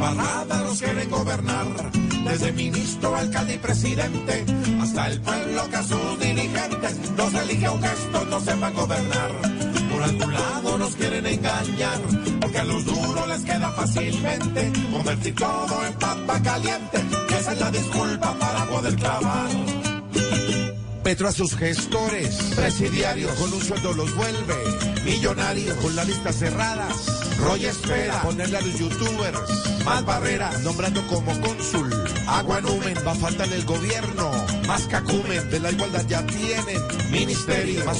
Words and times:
Nos 0.00 0.80
quieren 0.80 1.10
gobernar, 1.10 1.66
desde 2.24 2.52
ministro, 2.52 3.14
alcalde 3.14 3.56
y 3.56 3.58
presidente, 3.58 4.46
hasta 4.80 5.08
el 5.08 5.20
pueblo 5.20 5.68
que 5.68 5.76
a 5.76 5.82
sus 5.82 6.18
dirigentes 6.18 6.96
los 7.18 7.34
elige 7.34 7.68
un 7.68 7.82
gesto, 7.82 8.24
no 8.24 8.40
sepan 8.40 8.74
gobernar. 8.74 9.30
Por 9.92 10.02
algún 10.02 10.32
lado 10.32 10.78
nos 10.78 10.96
quieren 10.96 11.26
engañar, 11.26 12.00
porque 12.40 12.58
a 12.58 12.64
los 12.64 12.86
duros 12.86 13.28
les 13.28 13.40
queda 13.42 13.70
fácilmente 13.72 14.72
convertir 14.90 15.34
todo 15.34 15.86
en 15.86 15.92
papa 15.92 16.42
caliente, 16.42 16.98
que 17.28 17.36
esa 17.36 17.52
es 17.52 17.60
la 17.60 17.70
disculpa 17.70 18.34
para 18.38 18.64
poder 18.68 18.96
clavar. 18.96 19.50
Petro 21.02 21.28
a 21.28 21.32
sus 21.32 21.54
gestores, 21.56 22.36
presidiarios, 22.56 23.32
con 23.32 23.52
un 23.52 23.60
sueldo 23.60 23.92
los 23.92 24.14
vuelve, 24.16 25.02
millonarios, 25.04 25.76
con 25.76 25.94
la 25.94 26.04
lista 26.04 26.32
cerrada. 26.32 26.88
Roy 27.40 27.64
espera 27.66 28.22
ponerle 28.22 28.58
a 28.58 28.60
los 28.60 28.78
youtubers 28.78 29.38
más 29.84 30.04
barreras, 30.04 30.60
nombrando 30.62 31.06
como 31.06 31.32
cónsul. 31.40 31.90
Agua 32.26 32.60
Numen, 32.60 32.96
va 33.06 33.12
a 33.12 33.14
faltar 33.14 33.52
el 33.52 33.64
gobierno. 33.64 34.30
Más 34.66 34.82
cacumen, 34.86 35.50
de 35.50 35.60
la 35.60 35.70
igualdad 35.72 36.04
ya 36.06 36.24
tienen. 36.26 37.10
Ministerio. 37.10 37.84
Más 37.84 37.99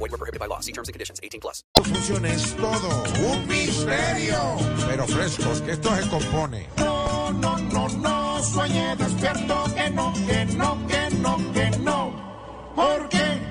Void 0.00 0.12
were 0.12 0.16
prohibited 0.16 0.40
by 0.40 0.46
law. 0.46 0.60
See 0.60 0.72
terms 0.72 0.88
and 0.88 0.94
conditions. 0.94 1.20
18 1.22 1.40
plus. 1.40 1.62
funciona 1.84 2.28
es 2.28 2.56
todo 2.56 3.04
un 3.28 3.46
misterio. 3.46 4.56
Pero 4.88 5.06
frescos, 5.06 5.60
que 5.60 5.72
esto 5.72 5.94
se 5.94 6.08
compone. 6.08 6.68
No, 6.78 7.30
no, 7.32 7.58
no, 7.58 7.88
no, 7.88 8.42
sueñe 8.42 8.96
despierto, 8.96 9.64
que 9.74 9.90
no, 9.90 10.12
que 10.26 10.46
no, 10.56 10.86
que 10.86 11.10
no, 11.16 11.52
que 11.52 11.70
no. 11.80 12.72
Porque, 12.74 13.42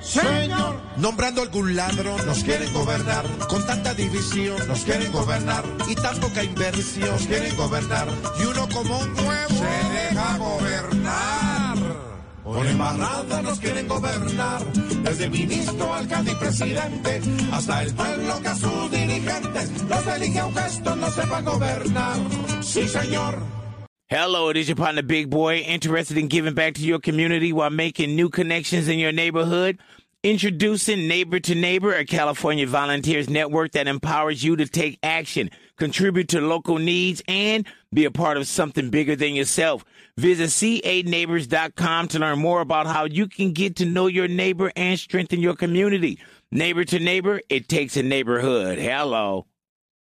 señor, 0.00 0.80
nombrando 0.96 1.42
algún 1.42 1.76
ladrón, 1.76 2.24
nos 2.24 2.42
quieren 2.42 2.72
gobernar. 2.72 3.26
Con 3.46 3.66
tanta 3.66 3.92
división, 3.92 4.66
nos 4.66 4.80
quieren 4.84 5.12
gobernar. 5.12 5.62
Y 5.88 5.94
tan 5.94 6.18
poca 6.20 6.42
inversión, 6.42 7.10
nos 7.10 7.26
quieren 7.26 7.54
gobernar. 7.54 8.08
Y 8.40 8.46
uno 8.46 8.66
como 8.72 8.98
un 8.98 9.12
huevo, 9.12 9.48
se 9.50 9.92
deja 9.92 10.38
gobernar. 10.38 12.08
Con 12.48 12.66
embarrada 12.66 13.42
nos 13.42 13.58
quieren 13.58 13.86
gobernar, 13.86 14.62
desde 15.08 15.30
ministro, 15.30 15.94
alcalde 15.94 16.32
y 16.32 16.34
presidente, 16.34 17.20
hasta 17.50 17.82
el 17.82 17.94
pueblo 17.94 18.40
que 18.42 18.48
a 18.48 18.54
sus 18.54 18.90
dirigentes 18.90 19.82
los 19.88 20.06
elige 20.06 20.42
un 20.42 20.54
gesto, 20.54 20.96
no 20.96 21.10
sepa 21.10 21.40
gobernar. 21.40 22.16
Sí, 22.60 22.86
señor. 22.86 23.38
Hello, 24.10 24.50
it 24.50 24.56
is 24.56 24.68
your 24.68 24.76
partner, 24.76 25.02
Big 25.02 25.28
Boy, 25.30 25.58
interested 25.58 26.16
in 26.18 26.28
giving 26.28 26.54
back 26.54 26.74
to 26.74 26.82
your 26.82 26.98
community 26.98 27.52
while 27.52 27.70
making 27.70 28.16
new 28.16 28.28
connections 28.28 28.88
in 28.88 28.98
your 28.98 29.12
neighborhood. 29.12 29.78
Introducing 30.24 31.06
Neighbor 31.06 31.38
to 31.38 31.54
Neighbor, 31.54 31.94
a 31.94 32.04
California 32.04 32.66
volunteers 32.66 33.30
network 33.30 33.70
that 33.70 33.86
empowers 33.86 34.42
you 34.42 34.56
to 34.56 34.66
take 34.66 34.98
action, 35.00 35.48
contribute 35.76 36.30
to 36.30 36.40
local 36.40 36.78
needs, 36.78 37.22
and 37.28 37.64
be 37.94 38.04
a 38.04 38.10
part 38.10 38.36
of 38.36 38.48
something 38.48 38.90
bigger 38.90 39.14
than 39.14 39.36
yourself. 39.36 39.84
Visit 40.16 40.50
ca-neighbors.com 40.50 42.08
to 42.08 42.18
learn 42.18 42.40
more 42.40 42.60
about 42.60 42.88
how 42.88 43.04
you 43.04 43.28
can 43.28 43.52
get 43.52 43.76
to 43.76 43.84
know 43.84 44.08
your 44.08 44.26
neighbor 44.26 44.72
and 44.74 44.98
strengthen 44.98 45.38
your 45.38 45.54
community. 45.54 46.18
Neighbor 46.50 46.84
to 46.84 46.98
Neighbor, 46.98 47.40
it 47.48 47.68
takes 47.68 47.96
a 47.96 48.02
neighborhood. 48.02 48.80
Hello. 48.80 49.46